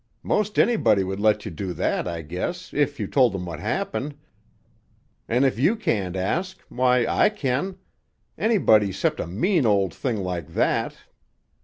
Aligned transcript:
"Most 0.23 0.57
anybody 0.57 1.03
would 1.03 1.19
let 1.19 1.45
you 1.45 1.51
do 1.51 1.73
that, 1.73 2.07
I 2.07 2.23
guess, 2.23 2.73
if 2.73 2.99
you 2.99 3.05
told 3.05 3.33
them 3.33 3.45
what 3.45 3.59
happened, 3.59 4.15
an' 5.27 5.43
if 5.43 5.59
you 5.59 5.75
can't 5.75 6.15
ask 6.15 6.59
why, 6.69 7.05
I 7.05 7.29
kin. 7.29 7.77
Anybody 8.35 8.91
'cept 8.91 9.19
a 9.19 9.27
mean 9.27 9.67
old 9.67 9.93
thing 9.93 10.17
like 10.23 10.53
that! 10.55 10.95